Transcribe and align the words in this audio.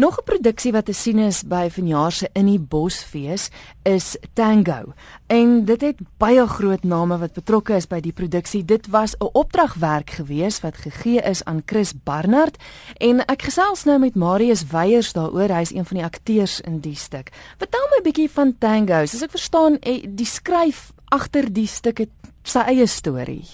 Nog 0.00 0.18
'n 0.18 0.24
produksie 0.24 0.72
wat 0.72 0.84
te 0.84 0.92
sien 0.92 1.18
is 1.18 1.42
by 1.42 1.68
vanjaar 1.70 2.12
se 2.12 2.28
In 2.32 2.46
die 2.46 2.58
Bosfees 2.58 3.50
is 3.82 4.16
Tango. 4.32 4.92
En 5.26 5.64
dit 5.64 5.80
het 5.80 5.96
baie 6.16 6.46
groot 6.46 6.82
name 6.82 7.18
wat 7.18 7.32
betrokke 7.32 7.74
is 7.74 7.86
by 7.86 8.00
die 8.00 8.12
produksie. 8.12 8.64
Dit 8.64 8.86
was 8.86 9.14
'n 9.18 9.28
opdragwerk 9.32 10.10
gewees 10.10 10.60
wat 10.60 10.76
gegee 10.76 11.20
is 11.20 11.44
aan 11.44 11.62
Chris 11.66 11.92
Barnard 12.04 12.56
en 12.96 13.24
ek 13.24 13.42
gesels 13.42 13.84
nou 13.84 13.98
met 13.98 14.14
Marius 14.14 14.66
Weyers 14.66 15.12
daaroor. 15.12 15.48
Hy's 15.48 15.74
een 15.74 15.84
van 15.84 15.96
die 15.96 16.06
akteurs 16.06 16.60
in 16.60 16.80
die 16.80 16.96
stuk. 16.96 17.30
Vertel 17.58 17.86
my 17.90 17.96
'n 17.98 18.02
bietjie 18.02 18.30
van 18.30 18.58
Tango. 18.58 19.06
Soos 19.06 19.22
ek 19.22 19.30
verstaan, 19.30 19.78
eh, 19.78 20.06
die 20.08 20.26
skryf 20.26 20.92
agter 21.08 21.52
die 21.52 21.66
stuk 21.66 21.98
het 21.98 22.10
sy 22.42 22.58
eie 22.58 22.86
storie. 22.86 23.48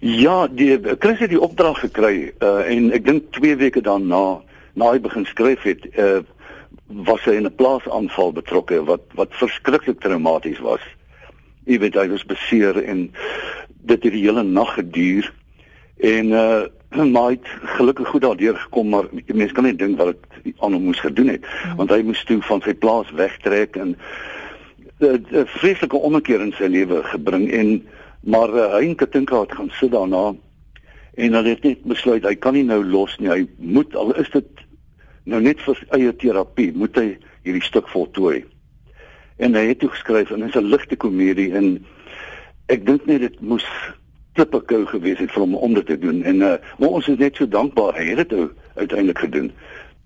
Ja, 0.00 0.46
die 0.46 0.80
Chris 0.98 1.18
het 1.18 1.30
die 1.30 1.40
opdrag 1.40 1.78
gekry 1.78 2.32
uh, 2.38 2.70
en 2.70 2.92
ek 2.92 3.04
dink 3.04 3.32
2 3.32 3.56
weke 3.56 3.80
daarna 3.80 4.42
na 4.74 4.90
hy 4.92 5.00
begin 5.00 5.26
skryf 5.26 5.62
het, 5.62 5.86
uh, 5.98 6.22
was 7.06 7.24
hy 7.24 7.38
in 7.38 7.46
'n 7.46 7.54
plaasaanval 7.54 8.32
betrokke 8.32 8.84
wat 8.84 9.02
wat 9.14 9.34
verskriklik 9.40 10.00
traumaties 10.00 10.60
was. 10.60 10.82
Jy 11.64 11.78
weet 11.78 11.94
hy 11.94 12.08
was 12.08 12.24
beseer 12.24 12.82
en 12.82 13.10
dit 13.84 14.02
het 14.02 14.12
die 14.12 14.24
hele 14.26 14.42
nag 14.42 14.74
geduur 14.74 15.32
en 15.96 16.26
uh 16.32 16.64
maar 17.12 17.22
hy 17.22 17.30
het 17.34 17.48
gelukkig 17.74 18.08
goed 18.08 18.22
daardeur 18.22 18.56
gekom 18.56 18.88
maar 18.88 19.08
mense 19.26 19.54
kan 19.54 19.64
net 19.64 19.78
dink 19.78 19.98
wat 19.98 20.14
dit 20.14 20.54
aan 20.62 20.72
hom 20.72 20.84
moes 20.84 21.00
gedoen 21.00 21.28
het 21.28 21.46
hmm. 21.46 21.76
want 21.76 21.90
hy 21.90 22.02
moes 22.06 22.24
toe 22.24 22.38
van 22.42 22.62
sy 22.62 22.74
plaas 22.74 23.10
wegtrek 23.18 23.76
en 23.76 23.96
'n 25.02 25.46
vreeslike 25.58 25.96
ommekeer 25.96 26.40
in 26.40 26.54
sy 26.58 26.70
lewe 26.70 27.02
gebring 27.02 27.50
en 27.50 27.82
maar 28.22 28.48
uh, 28.54 28.70
hy 28.78 28.86
en 28.86 28.94
Katinka 28.94 29.40
het 29.40 29.52
gaan 29.52 29.70
sit 29.80 29.90
daarna 29.90 30.34
en 31.14 31.32
hulle 31.32 31.48
het 31.48 31.62
net 31.62 31.82
besluit 31.82 32.24
hy 32.24 32.34
kan 32.34 32.54
nie 32.54 32.64
nou 32.64 32.84
los 32.84 33.18
nie 33.18 33.28
hy 33.28 33.42
moet 33.58 33.96
al 33.96 34.14
is 34.22 34.30
dit 34.30 34.63
nou 35.24 35.40
net 35.40 35.60
vir 35.60 35.86
eie 35.96 36.12
terapie 36.16 36.72
moet 36.72 36.96
hy 36.96 37.18
hierdie 37.44 37.64
stuk 37.64 37.88
voltooi. 37.88 38.44
En 39.36 39.54
hy 39.54 39.66
het 39.72 39.80
toe 39.82 39.90
geskryf 39.90 40.30
en 40.30 40.40
dit 40.44 40.48
is 40.48 40.60
'n 40.60 40.70
ligte 40.70 40.96
komedie 40.96 41.52
en 41.52 41.84
ek 42.68 42.86
dink 42.86 43.06
net 43.06 43.20
dit 43.20 43.40
moes 43.40 43.66
klippekou 44.34 44.86
gewees 44.86 45.18
het 45.18 45.30
vir 45.30 45.40
hom 45.40 45.54
om 45.54 45.74
dit 45.74 45.86
te 45.86 45.98
doen 45.98 46.22
en 46.22 46.42
uh, 46.42 46.56
maar 46.78 46.88
ons 46.88 47.08
is 47.08 47.18
net 47.18 47.36
so 47.36 47.46
dankbaar 47.46 47.94
hy 47.94 48.04
het 48.14 48.28
dit 48.28 48.50
uiteindelik 48.74 49.18
gedoen. 49.18 49.52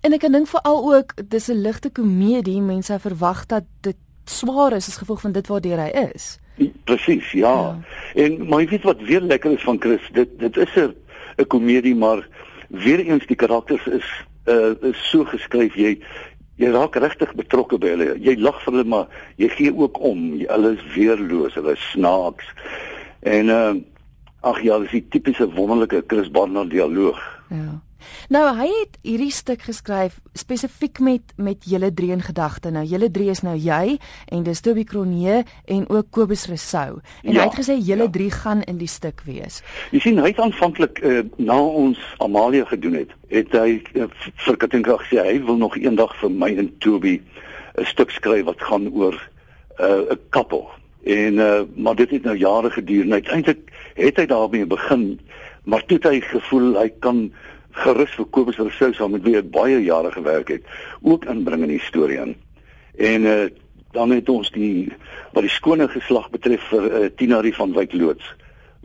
En 0.01 0.13
ek 0.13 0.21
dink 0.31 0.47
veral 0.47 0.93
ook 0.95 1.13
dis 1.29 1.49
'n 1.49 1.61
ligte 1.61 1.89
komedie, 1.89 2.61
mense 2.61 2.99
verwag 2.99 3.45
dat 3.45 3.63
dit 3.81 3.97
swaar 4.25 4.73
is 4.73 4.87
as 4.87 4.97
gevolg 4.97 5.21
van 5.21 5.31
dit 5.31 5.47
waardeur 5.47 5.79
hy 5.79 6.11
is. 6.13 6.39
Presies, 6.83 7.31
ja. 7.31 7.53
ja. 7.53 7.79
En 8.15 8.47
maar 8.47 8.61
jy 8.61 8.67
weet 8.67 8.83
wat 8.83 9.01
weer 9.01 9.21
lekker 9.21 9.51
is 9.51 9.63
van 9.63 9.79
Chris, 9.79 10.09
dit 10.13 10.39
dit 10.39 10.57
is 10.57 10.75
'n 10.75 10.95
'n 11.37 11.47
komedie 11.47 11.95
maar 11.95 12.27
weer 12.67 12.99
eens 12.99 13.25
die 13.25 13.35
karakters 13.35 13.87
is 13.87 14.07
uh, 14.49 14.73
is 14.89 14.99
so 15.09 15.25
geskryf 15.29 15.77
jy 15.79 15.95
jy 16.59 16.71
raak 16.75 16.97
regtig 16.99 17.31
betrokke 17.39 17.79
by 17.79 17.93
hulle. 17.93 18.09
Jy 18.19 18.35
lag 18.43 18.57
vir 18.65 18.73
hulle 18.73 18.87
maar 18.91 19.21
jy 19.39 19.47
gee 19.55 19.71
ook 19.71 19.99
om. 20.03 20.25
Hulle 20.41 20.73
is 20.75 20.83
weerloos, 20.95 21.55
hulle 21.55 21.77
is 21.77 21.85
snaaks. 21.93 22.51
En 23.23 23.55
uh 23.55 23.71
ag 24.39 24.61
ja, 24.63 24.77
dis 24.79 24.93
die 24.93 25.03
tipiese 25.11 25.49
wonderlike 25.51 25.99
Chris 26.07 26.29
Barnard 26.31 26.69
dialoog. 26.71 27.19
Ja. 27.51 27.73
Nou 28.29 28.43
hy 28.57 28.67
het 28.67 28.97
hierdie 29.05 29.31
stuk 29.33 29.63
geskryf 29.67 30.19
spesifiek 30.37 30.99
met 30.99 31.33
met 31.37 31.65
julle 31.65 31.91
drie 31.93 32.11
in 32.11 32.21
gedagte. 32.21 32.71
Nou 32.71 32.83
julle 32.85 33.11
drie 33.11 33.29
is 33.29 33.41
nou 33.45 33.55
jy 33.57 33.97
en 34.27 34.43
dis 34.43 34.61
Toby 34.61 34.83
Kronee 34.83 35.43
en 35.65 35.89
ook 35.89 36.11
Kobus 36.11 36.47
Resou. 36.51 36.99
En 37.23 37.33
ja, 37.33 37.41
hy 37.41 37.47
het 37.47 37.59
gesê 37.59 37.77
julle 37.77 38.07
ja. 38.07 38.13
drie 38.19 38.31
gaan 38.31 38.61
in 38.61 38.77
die 38.77 38.89
stuk 38.89 39.23
wees. 39.25 39.61
Jy 39.91 40.03
sien 40.05 40.21
hy 40.21 40.31
het 40.31 40.41
aanvanklik 40.43 41.01
uh, 41.03 41.23
na 41.37 41.59
ons 41.59 41.99
Amalia 42.23 42.65
gedoen 42.69 42.99
het, 43.01 43.15
het 43.33 43.55
hy 43.57 43.79
uh, 43.95 44.09
vir 44.45 44.59
Katinka 44.61 44.99
gesê 45.03 45.23
hy 45.23 45.39
wil 45.47 45.59
nog 45.61 45.77
eendag 45.79 46.15
vir 46.21 46.33
my 46.33 46.51
en 46.57 46.71
Toby 46.83 47.19
'n 47.79 47.85
stuk 47.85 48.11
skryf 48.11 48.45
wat 48.45 48.61
gaan 48.61 48.89
oor 48.91 49.15
eh, 49.79 49.85
'n 49.87 50.11
uh, 50.11 50.17
koppel. 50.29 50.67
En 51.03 51.33
uh, 51.33 51.61
maar 51.75 51.95
dit 51.95 52.09
het 52.09 52.23
nou 52.23 52.35
jare 52.37 52.69
geduur 52.69 53.03
en 53.03 53.13
uiteindelik 53.13 53.71
het 53.95 54.17
hy 54.17 54.25
daarmee 54.25 54.65
begin 54.65 55.19
maar 55.63 55.85
toe 55.85 55.97
het 55.97 56.07
hy 56.09 56.19
gevoel 56.21 56.77
hy 56.79 56.89
kan 56.99 57.29
gerus 57.83 58.13
vir 58.17 58.27
Kobus 58.35 58.59
Rousseau 58.59 58.93
saam 58.93 59.15
met 59.15 59.25
wie 59.25 59.37
ek 59.39 59.49
baie 59.53 59.79
jare 59.83 60.11
gewerk 60.11 60.51
het, 60.53 60.67
ook 61.01 61.25
inbring 61.31 61.65
in 61.67 61.75
die 61.75 61.83
storie 61.83 62.19
in. 62.21 62.35
En 62.99 63.27
uh, 63.29 63.47
dan 63.95 64.11
het 64.11 64.29
ons 64.29 64.51
die 64.51 64.91
wat 65.33 65.45
die 65.45 65.53
skone 65.53 65.87
geslag 65.89 66.29
betref 66.33 66.63
vir 66.71 66.87
uh, 66.89 67.09
Tinarie 67.15 67.55
van 67.55 67.73
Wyk 67.73 67.93
loods 67.93 68.35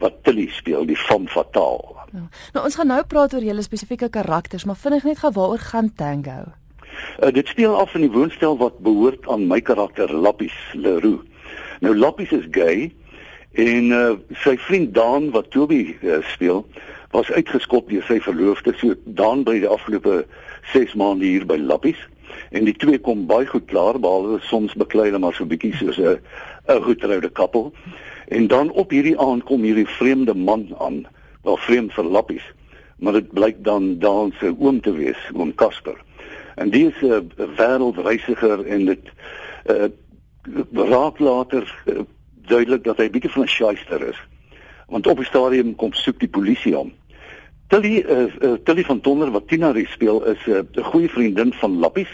wat 0.03 0.23
Tilly 0.27 0.49
speel, 0.51 0.87
die 0.87 0.99
fam 0.99 1.29
fataal. 1.31 1.83
Ja. 2.13 2.25
Nou 2.55 2.65
ons 2.67 2.77
gaan 2.79 2.91
nou 2.91 3.03
praat 3.07 3.35
oor 3.35 3.45
julle 3.47 3.63
spesifieke 3.63 4.09
karakters, 4.11 4.65
maar 4.65 4.79
vinnig 4.79 5.07
net 5.07 5.21
gou 5.23 5.31
waaroor 5.35 5.63
gaan 5.71 5.93
Tango? 5.95 6.51
Uh, 7.23 7.31
dit 7.35 7.47
speel 7.49 7.75
af 7.77 7.95
in 7.95 8.07
die 8.07 8.11
woonstel 8.15 8.59
wat 8.59 8.79
behoort 8.83 9.29
aan 9.31 9.47
my 9.51 9.61
karakter 9.61 10.11
Lappies 10.13 10.57
Leroux. 10.75 11.23
Nou 11.81 11.95
Lappies 11.97 12.33
is 12.35 12.47
gay 12.51 12.91
en 13.55 13.91
uh, 13.95 14.15
sy 14.43 14.57
vriend 14.67 14.95
Daan 14.95 15.31
wat 15.31 15.51
Toby 15.51 15.97
uh, 16.03 16.19
speel, 16.33 16.65
was 17.15 17.31
uitgeskop 17.31 17.89
deur 17.89 18.03
sy 18.09 18.19
verloofde. 18.21 18.75
So 18.81 18.97
dan 19.05 19.45
by 19.47 19.61
die 19.63 19.71
afgelope 19.71 20.25
6 20.73 20.97
maande 20.99 21.29
hier 21.29 21.47
by 21.47 21.57
Lappies. 21.61 22.01
En 22.51 22.67
die 22.67 22.75
twee 22.75 22.99
kom 22.99 23.27
baie 23.31 23.47
goed 23.47 23.69
klaar 23.71 24.01
behalwe 24.01 24.41
soms 24.49 24.75
beklei 24.79 25.07
hulle 25.11 25.23
maar 25.23 25.37
so 25.37 25.47
bietjie 25.47 25.75
soos 25.79 25.99
'n 25.99 26.19
'n 26.69 26.83
goedtroude 26.83 27.31
koppel 27.31 27.73
en 28.29 28.47
dan 28.47 28.71
op 28.71 28.91
hierdie 28.91 29.19
aand 29.19 29.45
kom 29.45 29.63
hierdie 29.63 29.87
vreemde 29.87 30.35
man 30.35 30.75
aan 30.79 31.07
wel 31.43 31.57
vreemd 31.57 31.93
vir 31.93 32.05
Lappies 32.05 32.47
maar 32.99 33.13
dit 33.13 33.33
blyk 33.33 33.65
dan 33.65 33.99
dan 33.99 34.33
sy 34.41 34.55
oom 34.59 34.81
te 34.81 34.93
wees 34.93 35.21
oom 35.35 35.55
Casper. 35.55 35.97
En 36.55 36.71
die 36.71 36.87
is 36.87 37.03
'n 37.03 37.31
wêreldreisiger 37.57 38.67
en 38.67 38.85
dit 38.85 39.05
uh, 39.67 39.89
raak 40.73 41.19
later 41.19 41.83
uh, 41.87 42.01
duidelik 42.47 42.85
dat 42.85 42.97
hy 42.97 43.11
bietjie 43.11 43.31
van 43.31 43.43
'n 43.43 43.49
shyster 43.49 44.09
is 44.09 44.21
want 44.89 45.07
op 45.07 45.17
die 45.17 45.27
stadium 45.27 45.75
kom 45.75 45.93
soek 45.93 46.21
die 46.21 46.29
polisie 46.29 46.75
hom 46.75 46.93
Tilly 47.69 48.05
uh, 48.07 48.29
uh, 48.43 48.57
Tilly 48.65 48.85
van 48.85 49.01
Tonder 49.01 49.31
wat 49.31 49.49
Tina 49.49 49.71
Rie 49.71 49.87
speel 49.89 50.21
is 50.25 50.43
eh, 50.47 50.61
'n 50.61 50.69
uh, 50.79 50.85
goeie 50.85 51.09
vriendin 51.09 51.53
van 51.53 51.79
Lappies 51.79 52.13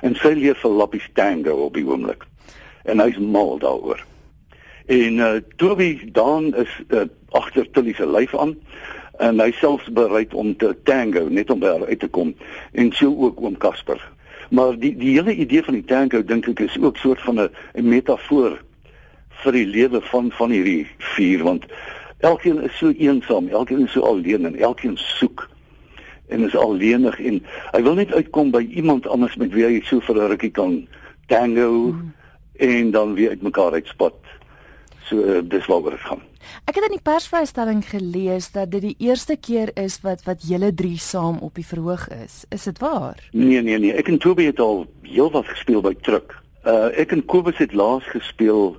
en 0.00 0.14
sy 0.14 0.32
leer 0.32 0.56
vir 0.56 0.70
Lappies 0.70 1.08
tango 1.12 1.52
op 1.66 1.74
die 1.74 1.84
oomblik. 1.84 2.24
En 2.84 3.00
hy's 3.00 3.18
mal 3.18 3.58
daaroor. 3.58 4.00
En 4.86 5.18
uh, 5.18 5.36
Toby 5.56 6.10
dan 6.12 6.54
is 6.54 6.72
uh, 6.88 7.04
agter 7.30 7.70
Tilly 7.70 7.92
se 7.92 8.06
lyf 8.06 8.34
aan 8.34 8.56
en 9.18 9.40
hy 9.40 9.52
selfs 9.52 9.92
bereid 9.92 10.34
om 10.34 10.56
te 10.56 10.74
tango 10.82 11.28
net 11.28 11.50
om 11.50 11.60
by 11.60 11.66
haar 11.66 11.86
uit 11.86 12.00
te 12.00 12.08
kom 12.08 12.34
en 12.72 12.92
so 12.92 13.12
ook 13.12 13.40
oom 13.40 13.56
Casper. 13.56 14.00
Maar 14.50 14.78
die 14.78 14.96
die 14.96 15.14
hele 15.18 15.34
idee 15.34 15.62
van 15.62 15.74
die 15.74 15.84
tango 15.84 16.24
dink 16.24 16.48
ek 16.48 16.60
is 16.60 16.78
ook 16.80 16.96
soort 16.96 17.20
van 17.20 17.40
'n 17.40 17.50
metafoor 17.88 18.58
vir 19.42 19.52
die 19.52 19.66
lewe 19.66 20.00
van 20.00 20.30
van 20.30 20.50
hierdie 20.50 20.86
vier 21.16 21.44
want 21.44 21.66
Elkeen 22.18 22.62
is 22.62 22.76
so 22.78 22.90
eensaam, 22.90 23.48
elkeen 23.48 23.84
is 23.84 23.92
so 23.92 24.00
alleen 24.00 24.46
en 24.46 24.56
elkeen 24.56 24.96
soek 24.96 25.48
en 26.28 26.44
is 26.46 26.56
alleenig 26.56 27.18
en 27.20 27.42
hy 27.72 27.82
wil 27.82 27.98
net 27.98 28.12
uitkom 28.14 28.50
by 28.50 28.62
iemand 28.72 29.06
anders 29.06 29.36
met 29.36 29.52
wie 29.52 29.66
hy 29.66 29.82
so 29.84 30.00
vir 30.00 30.16
'n 30.16 30.30
rukkie 30.32 30.50
kan 30.50 30.88
tango 31.28 31.92
hmm. 31.92 32.14
en 32.56 32.90
dan 32.90 33.14
weer 33.14 33.36
uitmekaar 33.36 33.72
uitspat. 33.72 34.16
So 35.06 35.22
uh, 35.22 35.42
dis 35.44 35.66
waaroor 35.66 35.90
dit 35.90 36.00
gaan. 36.00 36.22
Ek 36.64 36.74
het 36.74 36.84
in 36.88 36.96
die 36.96 37.04
persvrystelling 37.04 37.84
gelees 37.84 38.50
dat 38.50 38.70
dit 38.70 38.82
die 38.82 38.96
eerste 38.98 39.36
keer 39.36 39.70
is 39.74 40.00
wat 40.02 40.24
wat 40.24 40.42
julle 40.42 40.74
drie 40.74 40.98
saam 40.98 41.38
op 41.38 41.54
die 41.54 41.66
verhoog 41.66 42.08
is. 42.08 42.44
Is 42.48 42.64
dit 42.64 42.78
waar? 42.78 43.20
Nee 43.32 43.62
nee 43.62 43.78
nee, 43.78 43.92
ek 43.92 44.08
en 44.08 44.18
Toby 44.18 44.48
het 44.48 44.58
al 44.60 44.86
heelwat 45.02 45.46
gespeel 45.46 45.80
by 45.80 45.94
Truk. 46.00 46.34
Uh 46.64 46.90
ek 46.96 47.12
en 47.12 47.24
Kobus 47.24 47.58
het 47.58 47.74
laas 47.74 48.04
gespeel 48.08 48.76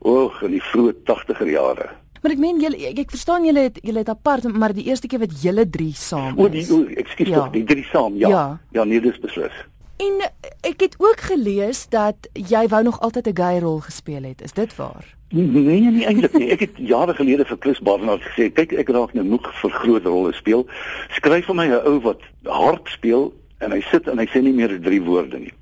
oog 0.00 0.42
in 0.42 0.56
die 0.56 0.62
vroeë 0.62 0.94
80er 1.08 1.50
jare. 1.50 1.90
Maar 2.20 2.34
ek 2.34 2.40
meen 2.40 2.60
julle 2.60 2.76
ek, 2.90 2.98
ek 3.06 3.12
verstaan 3.14 3.46
julle 3.48 3.68
het 3.70 3.78
julle 3.84 4.02
het 4.02 4.12
apart 4.12 4.48
maar 4.52 4.74
die 4.76 4.84
eerste 4.90 5.08
keer 5.08 5.22
wat 5.22 5.36
julle 5.42 5.64
drie 5.68 5.94
saam 5.96 6.36
is. 6.36 6.40
O, 6.40 6.48
die 6.52 6.66
o, 6.68 6.80
ekskuus 7.00 7.28
ja. 7.28 7.38
tog, 7.38 7.52
die 7.56 7.64
drie 7.64 7.84
saam, 7.88 8.16
ja. 8.20 8.28
Ja, 8.28 8.44
ja 8.76 8.84
nee, 8.84 9.00
dis 9.00 9.20
beslis. 9.20 9.56
En 10.00 10.20
ek 10.64 10.80
het 10.80 10.94
ook 10.98 11.20
gelees 11.28 11.86
dat 11.92 12.28
jy 12.32 12.66
wou 12.72 12.82
nog 12.82 13.00
altyd 13.00 13.28
'n 13.28 13.36
gay 13.36 13.58
rol 13.60 13.80
gespeel 13.80 14.22
het. 14.22 14.42
Is 14.42 14.52
dit 14.52 14.76
waar? 14.76 15.04
Nee, 15.28 15.46
nee, 15.46 15.80
nee 15.80 16.06
eintlik 16.06 16.32
nie. 16.32 16.50
Ek 16.50 16.60
het 16.60 16.76
jare 16.76 17.14
gelede 17.14 17.44
vir 17.44 17.56
Chris 17.60 17.78
Barnard 17.78 18.22
gesê, 18.22 18.48
kyk 18.52 18.72
ek 18.72 18.88
raak 18.88 19.12
nou 19.14 19.24
moeg 19.24 19.46
vir 19.60 19.70
groot 19.70 20.04
rolle 20.04 20.32
speel. 20.32 20.66
Skryf 21.10 21.46
vir 21.46 21.54
my 21.54 21.66
'n 21.66 21.86
ou 21.86 22.00
wat 22.00 22.20
hard 22.44 22.88
speel 22.88 23.32
en 23.58 23.70
hy 23.70 23.80
sit 23.80 24.08
en 24.08 24.18
hy 24.18 24.26
sê 24.26 24.42
nie 24.42 24.52
meer 24.52 24.80
drie 24.80 25.02
woorde 25.02 25.38
nie. 25.38 25.52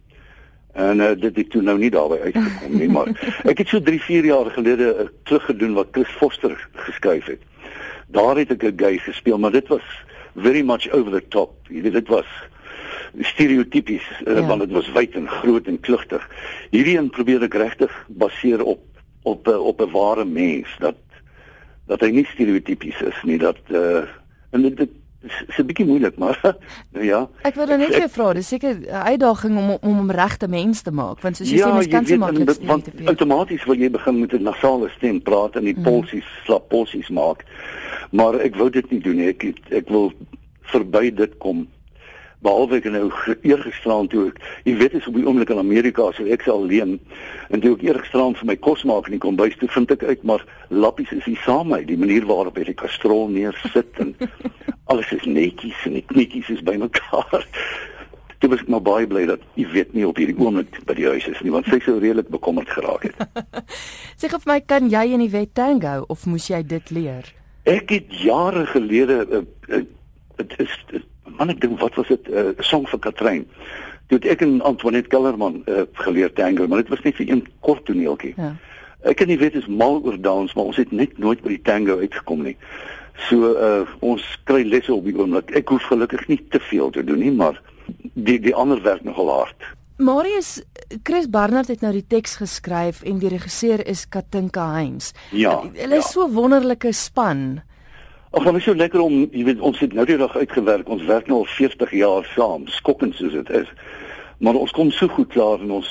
En 0.73 1.01
uh, 1.01 1.13
dit 1.17 1.37
het 1.37 1.51
toe 1.51 1.63
nou 1.63 1.79
nie 1.79 1.91
daarby 1.91 2.19
uitgekom 2.23 2.77
nie, 2.79 2.89
maar 2.89 3.09
ek 3.51 3.59
het 3.59 3.69
so 3.69 3.81
3, 3.83 4.01
4 4.03 4.25
jaar 4.25 4.51
gelede 4.51 4.89
uh, 4.95 5.07
teruggedoen 5.23 5.75
wat 5.75 5.89
Chris 5.93 6.11
Foster 6.21 6.69
geskryf 6.73 7.27
het. 7.27 7.43
Daar 8.07 8.37
het 8.37 8.51
ek 8.51 8.63
'n 8.63 8.77
gay 8.77 8.99
gespeel, 8.99 9.39
maar 9.39 9.53
dit 9.53 9.69
was 9.69 9.87
very 10.37 10.63
much 10.63 10.91
over 10.91 11.13
the 11.13 11.25
top. 11.29 11.57
Jy 11.69 11.83
weet 11.83 11.93
dit 11.93 12.09
was 12.09 12.27
stereotypies, 13.21 14.07
uh, 14.25 14.35
ja. 14.35 14.47
want 14.47 14.61
dit 14.61 14.71
was 14.71 14.93
wyd 14.93 15.15
en 15.15 15.29
groot 15.29 15.67
en 15.67 15.81
klugtig. 15.81 16.29
Hierdie 16.71 16.99
een 16.99 17.11
probeer 17.11 17.43
ek 17.43 17.55
regtig 17.55 18.07
baseer 18.09 18.63
op 18.63 18.85
op 19.23 19.49
op 19.49 19.81
'n 19.81 19.91
ware 19.91 20.25
mens 20.25 20.69
dat 20.79 20.97
dat 21.87 22.01
hy 22.01 22.11
nie 22.11 22.25
stereotypies 22.25 23.01
is 23.01 23.23
nie, 23.25 23.39
dat 23.39 23.59
uh, 23.69 24.05
en 24.51 24.63
dit, 24.63 24.77
dit 24.77 24.91
is 25.49 25.59
'n 25.59 25.67
bietjie 25.67 25.87
moeilik, 25.87 26.19
maar 26.19 26.39
nou 26.95 27.05
ja. 27.05 27.29
Ek 27.43 27.55
wil 27.55 27.67
dan 27.67 27.79
net 27.79 27.95
vir 27.95 28.09
vra, 28.09 28.33
dis 28.33 28.49
seker 28.49 28.75
'n 28.75 28.89
uitdaging 29.15 29.57
om 29.59 29.71
om 29.81 29.99
om 29.99 30.11
regte 30.11 30.49
mens 30.49 30.83
te 30.83 30.91
maak, 30.91 31.21
want 31.21 31.37
soos 31.37 31.51
jy 31.51 31.59
ja, 31.59 31.69
sê 31.69 31.75
mens 31.75 31.89
kan 31.89 32.07
se 32.07 32.17
maklik 32.17 32.51
stem 32.51 32.67
want 32.67 32.91
outomaties 33.05 33.65
wil 33.65 33.77
jy 33.77 33.91
begin 33.91 34.21
met 34.21 34.33
'n 34.33 34.43
nasale 34.43 34.89
stem 34.97 35.23
praat 35.23 35.57
en 35.57 35.65
die 35.65 35.77
mm. 35.77 35.83
polsies 35.83 36.29
slap 36.45 36.69
polsies 36.69 37.09
maak. 37.09 37.45
Maar 38.11 38.41
ek 38.41 38.57
wou 38.57 38.71
dit 38.71 38.91
nie 38.91 39.01
doen 39.01 39.17
nie. 39.17 39.29
Ek 39.29 39.45
ek 39.71 39.89
wil 39.89 40.13
verby 40.63 41.11
dit 41.15 41.39
kom 41.39 41.67
behalwe 42.45 42.79
ek 42.79 42.87
nou 42.95 43.09
eergisterand 43.43 44.13
toe 44.13 44.29
ek 44.31 44.39
jy 44.69 44.77
weet 44.79 44.95
is 45.01 45.07
op 45.11 45.17
die 45.19 45.25
oomblik 45.27 45.51
in 45.51 45.59
Amerika 45.59 46.11
so 46.15 46.27
ek 46.31 46.45
sal 46.47 46.63
alleen 46.63 46.97
en 47.51 47.63
toe 47.65 47.75
ek 47.75 47.83
eergisterand 47.89 48.39
vir 48.39 48.51
my 48.53 48.57
kos 48.69 48.85
maak 48.87 49.11
in 49.11 49.17
die 49.17 49.25
kombuis 49.25 49.57
toe 49.59 49.71
vind 49.75 49.95
ek 49.95 50.07
uit 50.07 50.23
maar 50.31 50.45
lappies 50.71 51.11
is 51.17 51.27
nie 51.27 51.39
saam 51.43 51.73
met 51.75 51.89
die 51.91 51.99
manier 51.99 52.27
waarop 52.29 52.61
hy 52.61 52.69
die 52.71 52.79
kastrol 52.79 53.27
neersit 53.33 54.03
en 54.05 54.15
alles 54.93 55.13
is 55.13 55.25
netjies 55.29 55.87
en 55.89 55.99
die 55.99 56.07
knietjies 56.11 56.51
is 56.57 56.65
bymekaar 56.67 57.47
Dit 58.39 58.51
was 58.51 58.61
maar 58.71 58.83
baie 58.83 59.07
bly 59.07 59.25
dat 59.27 59.43
jy 59.59 59.67
weet 59.73 59.95
nie 59.99 60.05
op 60.07 60.19
hierdie 60.21 60.37
oomblik 60.39 60.77
by 60.87 60.95
die 60.95 61.09
huis 61.11 61.27
is 61.27 61.41
nie 61.43 61.51
want 61.51 61.67
sy 61.67 61.81
sou 61.83 61.97
redelik 61.99 62.29
bekommerd 62.31 62.71
geraak 62.71 63.09
het. 63.09 63.19
Sê 64.21 64.31
vir 64.31 64.45
my 64.47 64.61
kan 64.63 64.87
jy 64.93 65.09
in 65.17 65.25
die 65.25 65.33
wet 65.33 65.57
tango 65.59 66.05
of 66.07 66.27
moes 66.31 66.47
jy 66.51 66.61
dit 66.63 66.93
leer? 66.95 67.33
Ek 67.67 67.91
het 67.91 68.15
jare 68.23 68.63
gelede 68.71 69.25
dit 69.27 69.35
uh, 69.41 69.43
uh, 69.75 69.83
uh, 70.39 70.47
is 70.63 70.77
uh, 70.95 71.03
man 71.35 71.51
ek 71.51 71.65
dink 71.65 71.83
wat 71.83 71.99
was 71.99 72.15
dit 72.15 72.31
'n 72.31 72.55
uh, 72.55 72.55
song 72.63 72.87
vir 72.87 73.03
Katrein. 73.09 73.45
Toe 74.09 74.23
ek 74.23 74.47
en 74.47 74.61
Antoinette 74.63 75.11
Kellerman 75.11 75.63
uh, 75.67 75.83
geleer 76.07 76.33
tango, 76.33 76.67
maar 76.67 76.83
dit 76.85 76.95
was 76.95 77.03
net 77.03 77.19
vir 77.19 77.29
een 77.29 77.43
kort 77.61 77.85
toneeltjie. 77.85 78.35
Ja. 78.37 78.55
Ek 79.03 79.19
kan 79.19 79.29
nie 79.29 79.39
weet 79.39 79.55
is 79.55 79.67
mal 79.67 79.99
oor 80.03 80.17
dans, 80.21 80.55
maar 80.55 80.65
ons 80.65 80.79
het 80.79 80.93
net 80.93 81.19
nooit 81.19 81.43
by 81.43 81.49
die 81.59 81.63
tango 81.63 81.99
uitgekom 81.99 82.43
nie. 82.47 82.57
So 83.27 83.53
uh 83.53 83.83
ons 84.01 84.23
kry 84.47 84.63
lesse 84.63 84.95
op 84.95 85.05
die 85.05 85.17
oomblik. 85.19 85.51
Ek 85.59 85.69
hoef 85.75 85.89
gelukkig 85.91 86.29
nie 86.31 86.39
te 86.55 86.61
veel 86.71 86.91
te 86.95 87.05
doen 87.05 87.19
nie, 87.19 87.35
maar 87.35 87.59
die 88.15 88.39
die 88.41 88.55
ander 88.55 88.83
werk 88.83 89.05
nogal 89.05 89.33
hard. 89.33 89.69
Marius 89.99 90.61
Chris 91.03 91.27
Barnard 91.27 91.69
het 91.69 91.81
nou 91.83 91.91
die 91.93 92.07
teks 92.07 92.37
geskryf 92.39 93.03
en 93.03 93.19
die 93.19 93.33
regisseur 93.33 93.83
is 93.87 94.05
Katinka 94.09 94.69
Heinz. 94.77 95.11
Ja. 95.35 95.57
Hulle 95.75 95.99
is 95.99 96.07
ja. 96.07 96.13
so 96.13 96.29
wonderlike 96.31 96.93
span. 96.95 97.61
Ag, 98.31 98.45
maar 98.45 98.57
is 98.57 98.65
so 98.69 98.77
lekker 98.77 99.01
om, 99.01 99.25
jy 99.33 99.43
weet, 99.49 99.61
ons 99.65 99.79
het 99.81 99.95
nou 99.97 100.05
die 100.07 100.19
dag 100.21 100.37
uitgewerk. 100.37 100.89
Ons 100.93 101.07
werk 101.09 101.27
nou 101.27 101.41
al 101.43 101.49
40 101.51 101.95
jaar 101.97 102.27
saam, 102.35 102.67
skokkend 102.71 103.17
soos 103.17 103.33
dit 103.33 103.51
is. 103.57 103.71
Maar 104.45 104.55
ons 104.61 104.75
kom 104.77 104.93
so 104.95 105.09
goed 105.09 105.33
klaar 105.33 105.65
en 105.65 105.73
ons 105.81 105.89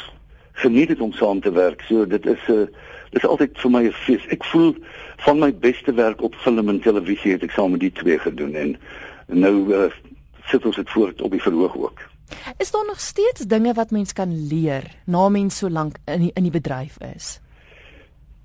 geniet 0.58 0.88
dit 0.88 1.02
om 1.02 1.14
saam 1.14 1.42
te 1.42 1.52
werk. 1.52 1.82
So 1.88 2.06
dit 2.08 2.26
is 2.26 2.44
'n 2.48 2.52
uh, 2.52 2.68
dit 3.12 3.24
is 3.24 3.30
altyd 3.30 3.60
vir 3.62 3.72
my 3.72 3.84
'n 3.88 3.92
fees. 3.92 4.28
Ek 4.28 4.44
voel 4.44 4.76
van 5.18 5.40
my 5.40 5.52
beste 5.56 5.94
werk 5.94 6.22
op 6.22 6.36
film 6.36 6.70
en 6.70 6.80
televisie 6.80 7.32
het 7.32 7.44
ek 7.44 7.52
saam 7.52 7.72
met 7.72 7.80
die 7.80 7.92
twee 7.92 8.20
gedoen 8.20 8.56
en 8.56 8.78
nou 9.28 9.74
uh, 9.74 9.92
sit 10.46 10.66
ons 10.66 10.76
dit 10.76 10.90
voort 10.90 11.22
op 11.22 11.32
die 11.32 11.42
verhoog 11.42 11.78
ook. 11.78 12.00
Is 12.58 12.72
daar 12.72 12.86
nog 12.86 13.00
steeds 13.00 13.42
dinge 13.48 13.74
wat 13.74 13.92
mens 13.92 14.14
kan 14.14 14.48
leer 14.48 14.84
na 15.06 15.30
mens 15.30 15.58
so 15.58 15.70
lank 15.70 15.98
in 16.06 16.20
die, 16.20 16.32
in 16.34 16.44
die 16.44 16.52
bedryf 16.52 16.98
is? 17.16 17.40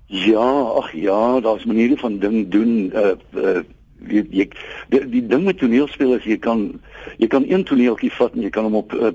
Ja, 0.05 0.61
ag 0.77 0.91
ja, 0.91 1.39
daar's 1.39 1.65
maniere 1.65 1.97
van 1.97 2.19
ding 2.19 2.51
doen 2.51 2.91
uh 2.95 3.15
uh 3.35 3.63
jy, 4.07 4.25
jy 4.29 4.47
die, 4.89 5.09
die 5.09 5.25
ding 5.27 5.43
met 5.43 5.57
toneelspel 5.57 6.15
is 6.17 6.25
jy 6.27 6.37
kan 6.37 6.81
jy 7.17 7.27
kan 7.27 7.45
een 7.47 7.63
toneeltjie 7.63 8.11
vat 8.11 8.33
en 8.35 8.41
jy 8.41 8.49
kan 8.49 8.67
hom 8.67 8.75
op 8.75 8.93
uh, 8.93 9.13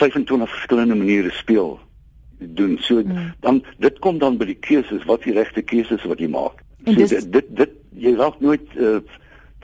25 0.00 0.50
verskillende 0.50 0.94
maniere 0.94 1.30
speel 1.30 1.78
doen. 2.38 2.78
So 2.80 3.02
mm. 3.02 3.34
dan 3.40 3.64
dit 3.78 3.98
kom 3.98 4.18
dan 4.18 4.36
by 4.36 4.44
die 4.44 4.60
keuses, 4.60 5.04
wat 5.04 5.22
die 5.22 5.32
regte 5.32 5.62
keuses 5.62 6.04
wat 6.04 6.18
jy 6.18 6.28
maak. 6.28 6.62
So 6.84 6.94
dis, 6.94 7.10
dit, 7.10 7.32
dit 7.32 7.56
dit 7.56 7.70
jy 7.94 8.14
raak 8.18 8.40
nooit 8.40 8.64
uh, 8.76 8.98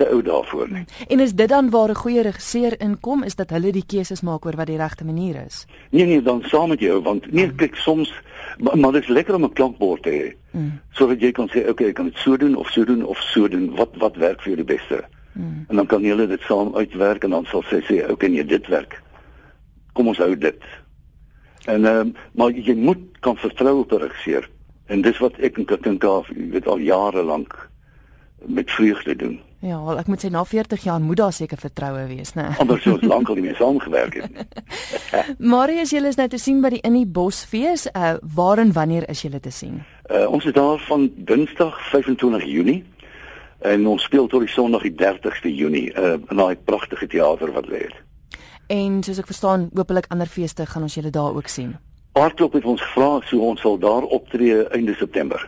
te 0.00 0.08
oud 0.08 0.24
daarvoor 0.24 0.70
nie. 0.70 0.84
En 1.08 1.20
is 1.20 1.34
dit 1.34 1.48
dan 1.48 1.70
waar 1.70 1.90
'n 1.90 2.02
goeie 2.04 2.22
regisseur 2.22 2.80
inkom 2.80 3.22
is 3.22 3.34
dat 3.34 3.50
hulle 3.50 3.72
die 3.72 3.86
keuses 3.86 4.20
maak 4.20 4.44
oor 4.44 4.56
wat 4.56 4.66
die 4.66 4.76
regte 4.76 5.04
manier 5.04 5.44
is? 5.46 5.66
Nee 5.90 6.06
nee, 6.06 6.22
dan 6.22 6.42
saam 6.42 6.68
met 6.68 6.80
jou 6.80 7.02
want 7.02 7.32
nee 7.32 7.46
mm. 7.46 7.56
kyk 7.56 7.76
soms 7.76 8.12
maar, 8.58 8.78
maar 8.78 8.92
dit 8.92 9.02
is 9.02 9.08
lekker 9.08 9.34
om 9.34 9.44
'n 9.44 9.52
klankbord 9.52 10.02
te 10.02 10.10
hê. 10.10 10.36
Mm. 10.50 10.80
Sodat 10.90 11.20
jy 11.20 11.32
kan 11.32 11.48
sê 11.48 11.68
okay, 11.68 11.86
ek 11.86 11.94
kan 11.94 12.04
dit 12.04 12.16
so 12.16 12.36
doen 12.36 12.56
of 12.56 12.68
so 12.70 12.84
doen 12.84 13.04
of 13.04 13.18
so 13.18 13.48
doen. 13.48 13.74
Wat 13.76 13.88
wat 13.96 14.16
werk 14.16 14.40
vir 14.42 14.52
jou 14.52 14.64
die 14.64 14.74
beste? 14.76 15.04
Mm. 15.32 15.64
En 15.68 15.76
dan 15.76 15.86
kan 15.86 16.02
julle 16.02 16.26
dit 16.26 16.40
saam 16.40 16.74
uitwerk 16.74 17.24
en 17.24 17.30
dan 17.30 17.44
sal 17.44 17.62
sy 17.62 17.80
sê 17.80 18.10
okay, 18.10 18.28
nee, 18.28 18.44
dit 18.44 18.66
werk. 18.66 19.02
Kom 19.92 20.08
ons 20.08 20.18
hou 20.18 20.38
dit. 20.38 20.62
En 21.64 21.84
ehm 21.84 22.06
um, 22.06 22.14
maar 22.32 22.50
jy 22.50 22.74
moet 22.74 22.98
kan 23.20 23.36
vertrou 23.36 23.78
op 23.78 23.92
'n 23.92 23.96
regisseur. 23.96 24.50
En 24.86 25.00
dis 25.00 25.18
wat 25.18 25.36
ek 25.38 25.58
en 25.58 25.64
Katinka, 25.64 26.22
jy 26.34 26.50
weet 26.50 26.66
al 26.66 26.78
jare 26.78 27.22
lank 27.22 27.68
met 28.46 28.70
vreugde 28.70 29.16
doen. 29.16 29.40
Ja, 29.60 29.84
wel 29.84 29.98
ek 29.98 30.06
moet 30.06 30.22
sê 30.24 30.30
na 30.32 30.44
40 30.44 30.82
jaar 30.82 31.00
moet 31.00 31.16
daar 31.16 31.32
seker 31.32 31.58
vertroue 31.60 32.06
wees, 32.08 32.32
né? 32.32 32.46
Anders 32.58 32.82
sou 32.82 32.94
ons 32.96 33.04
lankal 33.12 33.36
nie 33.36 33.42
meer 33.42 33.56
saamgewerk 33.56 34.14
het. 34.14 34.30
Marius, 35.52 35.90
julle 35.90 36.08
is 36.08 36.16
nou 36.16 36.28
te 36.28 36.38
sien 36.40 36.62
by 36.64 36.68
die 36.68 36.80
in 36.80 36.96
die 36.96 37.06
Bosfees. 37.06 37.86
Uh 37.92 38.14
waar 38.36 38.58
en 38.58 38.72
wanneer 38.72 39.08
is 39.12 39.20
julle 39.22 39.40
te 39.40 39.52
sien? 39.52 39.82
Uh 40.08 40.24
ons 40.32 40.44
is 40.48 40.56
daar 40.56 40.80
van 40.88 41.10
Dinsdag 41.16 41.76
25 41.90 42.44
Junie 42.44 42.84
en 43.58 43.86
ons 43.86 44.02
speel 44.02 44.26
tot 44.26 44.40
die 44.40 44.48
Sondag 44.48 44.82
die 44.88 44.96
30ste 44.96 45.52
Junie 45.52 45.90
uh 45.92 46.16
in 46.16 46.40
daai 46.40 46.56
pragtige 46.56 47.06
teater 47.06 47.52
wat 47.52 47.68
lê. 47.68 47.84
En 48.70 49.02
soos 49.02 49.18
ek 49.18 49.26
verstaan, 49.26 49.68
hopelik 49.74 50.06
ander 50.14 50.30
feeste 50.30 50.62
gaan 50.66 50.84
ons 50.86 50.94
julle 50.94 51.10
daar 51.10 51.34
ook 51.34 51.48
sien. 51.50 51.72
Hartklop 52.14 52.54
het 52.54 52.64
ons 52.70 52.82
gevra 52.82 53.16
so 53.26 53.42
ons 53.42 53.60
sal 53.60 53.78
daar 53.82 54.06
optree 54.06 54.62
einde 54.76 54.94
September. 54.94 55.42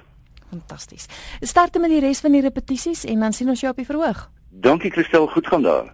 Fantasties. 0.50 1.06
Start 1.40 1.78
met 1.78 1.94
die 1.94 2.00
res 2.02 2.20
van 2.20 2.34
die 2.34 2.42
repetisies 2.42 3.04
en 3.06 3.22
dan 3.22 3.32
sien 3.32 3.48
ons 3.48 3.62
jou 3.62 3.70
op 3.70 3.78
die 3.78 3.86
verhoog. 3.86 4.26
Dankie 4.50 4.90
Christel, 4.90 5.26
goed 5.26 5.46
gaan 5.46 5.62
daar. 5.62 5.92